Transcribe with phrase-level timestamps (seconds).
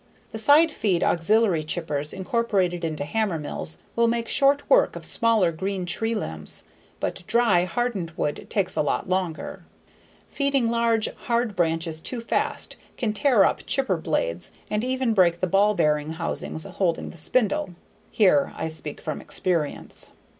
[0.31, 5.85] The side feed auxiliary chippers incorporated into hammermills will make short work of smaller green
[5.85, 6.63] tree limbs;
[6.99, 9.63] but dry, hardened wood takes a lot longer.
[10.27, 15.45] Feeding large hard branches too fast can tear up chipper blades and even break the
[15.45, 17.75] ball bearing housings holding the spindle.
[18.09, 20.13] Here I speak from experience.